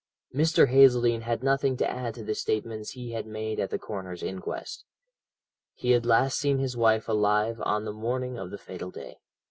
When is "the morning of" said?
7.85-8.49